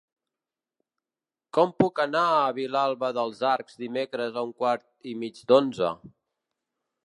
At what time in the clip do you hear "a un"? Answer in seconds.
4.43-4.57